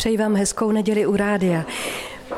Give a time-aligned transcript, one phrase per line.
[0.00, 1.64] Přeji vám hezkou neděli u rádia.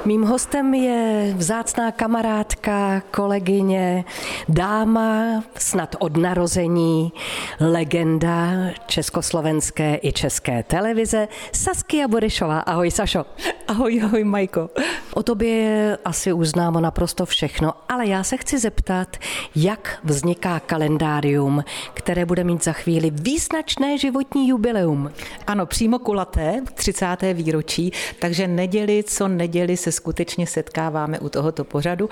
[0.05, 4.05] Mým hostem je vzácná kamarádka, kolegyně,
[4.49, 7.13] dáma, snad od narození,
[7.61, 8.51] legenda
[8.87, 12.61] československé i české televize, Saskia Borešová.
[12.61, 13.25] Ahoj Sašo.
[13.69, 14.71] Ahoj, ahoj Majko.
[15.15, 19.17] O tobě je asi už známo naprosto všechno, ale já se chci zeptat,
[19.57, 21.65] jak vzniká kalendárium,
[21.95, 25.11] které bude mít za chvíli význačné životní jubileum.
[25.47, 27.07] Ano, přímo kulaté, 30.
[27.33, 32.09] výročí, takže neděli co neděli se skutečně setkáváme u tohoto pořadu.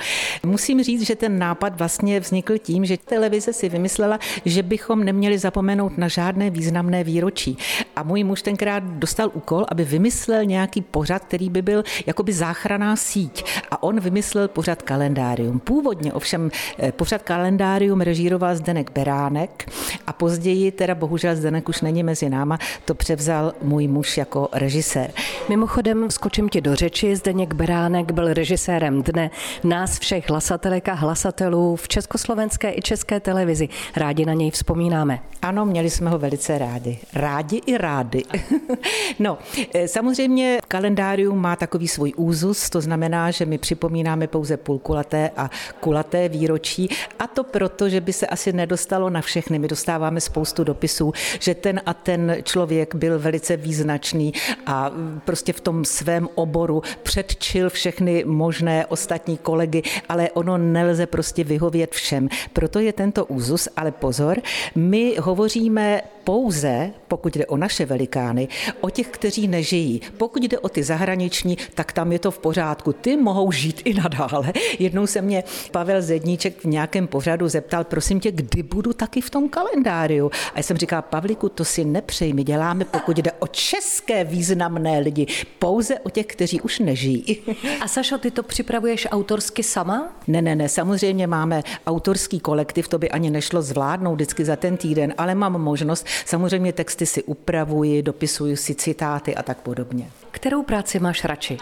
[0.47, 5.39] Musím říct, že ten nápad vlastně vznikl tím, že televize si vymyslela, že bychom neměli
[5.39, 7.59] zapomenout na žádné významné výročí.
[7.97, 12.97] A můj muž tenkrát dostal úkol, aby vymyslel nějaký pořad, který by byl jakoby záchraná
[12.97, 13.45] síť.
[13.71, 15.61] A on vymyslel pořad kalendárium.
[15.61, 19.71] Původně ovšem eh, pořad kalendárium režíroval Zdenek Beránek
[20.11, 25.11] a později, teda bohužel Zdenek už není mezi náma, to převzal můj muž jako režisér.
[25.49, 29.31] Mimochodem, skočím ti do řeči, Zdeněk Beránek byl režisérem dne
[29.65, 33.69] nás všech hlasatelek a hlasatelů v československé i české televizi.
[33.97, 35.21] Rádi na něj vzpomínáme.
[35.43, 36.99] Ano, měli jsme ho velice rádi.
[37.15, 38.25] Rádi i rádi.
[39.19, 39.39] no,
[39.75, 45.51] eh, samozřejmě kalendárium má takový svůj úzus, to znamená, že my připomínáme pouze půlkulaté a
[45.81, 49.59] kulaté výročí a to proto, že by se asi nedostalo na všechny.
[49.59, 54.33] My dostáváme spoustu dopisů, že ten a ten člověk byl velice význačný
[54.67, 54.91] a
[55.25, 61.93] prostě v tom svém oboru předčil všechny možné ostatní kolegy, ale ono nelze prostě vyhovět
[61.93, 62.29] všem.
[62.53, 64.39] Proto je tento úzus, ale pozor,
[64.75, 68.49] my hovoříme pouze, pokud jde o naše velikány,
[68.81, 70.01] o těch, kteří nežijí.
[70.17, 72.93] Pokud jde o ty zahraniční, tak tam je to v pořádku.
[72.93, 74.53] Ty mohou žít i nadále.
[74.79, 79.31] Jednou se mě Pavel Zedníček v nějakém pořadu zeptal, prosím tě, kdy budu taky v
[79.31, 79.49] tom
[79.83, 80.31] kalendáriu.
[80.55, 84.99] A já jsem říkala, Pavliku, to si nepřej, my děláme, pokud jde o české významné
[84.99, 85.27] lidi,
[85.59, 87.43] pouze o těch, kteří už nežijí.
[87.81, 90.09] A Sašo, ty to připravuješ autorsky sama?
[90.27, 94.77] Ne, ne, ne, samozřejmě máme autorský kolektiv, to by ani nešlo zvládnout vždycky za ten
[94.77, 100.11] týden, ale mám možnost Samozřejmě texty si upravuji, dopisuji si citáty a tak podobně.
[100.31, 101.59] Kterou práci máš radši?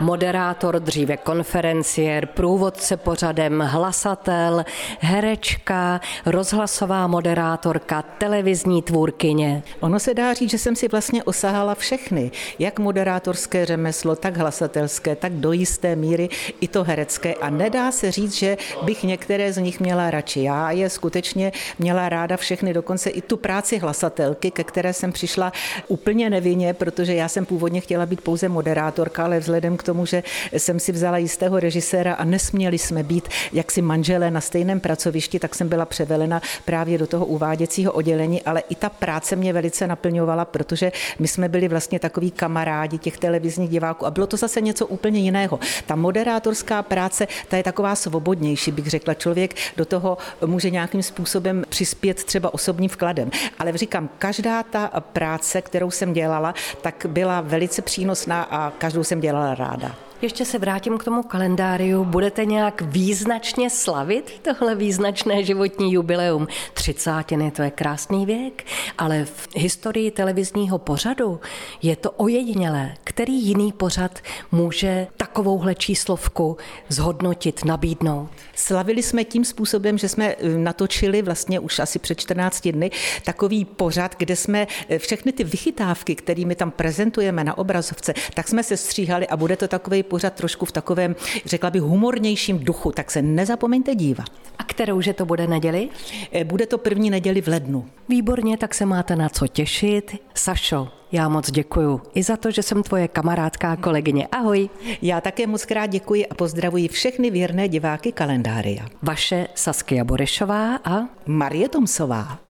[0.00, 4.64] Moderátor, dříve konferenciér, průvodce pořadem, hlasatel,
[5.00, 9.62] herečka, rozhlasová moderátorka, televizní tvůrkyně.
[9.80, 15.16] Ono se dá říct, že jsem si vlastně osahala všechny, jak moderátorské řemeslo, tak hlasatelské,
[15.16, 16.28] tak do jisté míry
[16.60, 17.34] i to herecké.
[17.34, 20.42] A nedá se říct, že bych některé z nich měla radši.
[20.42, 25.52] Já je skutečně měla ráda všechny, dokonce i tu práci hlasatelky, ke které jsem přišla
[25.88, 30.22] úplně nevinně, protože já jsem původně chtěla být pouze moderátorka, ale vzhledem k tomu, že
[30.52, 35.54] jsem si vzala jistého režiséra a nesměli jsme být jaksi manželé na stejném pracovišti, tak
[35.54, 40.44] jsem byla převelena právě do toho uváděcího oddělení, ale i ta práce mě velice naplňovala,
[40.44, 44.86] protože my jsme byli vlastně takový kamarádi těch televizních diváků a bylo to zase něco
[44.86, 45.58] úplně jiného.
[45.86, 49.14] Ta moderátorská práce, ta je taková svobodnější, bych řekla.
[49.14, 53.30] Člověk do toho může nějakým způsobem přispět třeba osobním vkladem.
[53.58, 59.20] Ale říkám, každá ta práce, kterou jsem dělala, tak byla velice přínosná a každou jsem
[59.20, 59.77] dělala ráda.
[59.78, 62.04] Father Ještě se vrátím k tomu kalendáriu.
[62.04, 66.48] Budete nějak význačně slavit tohle význačné životní jubileum?
[66.74, 68.64] Třicátiny, to je krásný věk,
[68.98, 71.40] ale v historii televizního pořadu
[71.82, 72.94] je to ojedinělé.
[73.04, 74.18] Který jiný pořad
[74.52, 76.56] může takovouhle číslovku
[76.88, 78.30] zhodnotit, nabídnout?
[78.54, 82.90] Slavili jsme tím způsobem, že jsme eh, natočili vlastně už asi před 14 dny
[83.24, 88.62] takový pořad, kde jsme eh, všechny ty vychytávky, kterými tam prezentujeme na obrazovce, tak jsme
[88.62, 93.10] se stříhali a bude to takový pořad trošku v takovém, řekla bych, humornějším duchu, tak
[93.10, 94.28] se nezapomeňte dívat.
[94.58, 95.88] A kterou, že to bude neděli?
[96.32, 97.86] Eh, bude to první neděli v lednu.
[98.08, 100.16] Výborně, tak se máte na co těšit.
[100.34, 104.26] Sašo, já moc děkuju i za to, že jsem tvoje kamarádka a kolegyně.
[104.26, 104.68] Ahoj.
[105.02, 108.86] Já také moc krát děkuji a pozdravuji všechny věrné diváky kalendária.
[109.02, 112.38] Vaše Saskia Borešová a Marie Tomsová.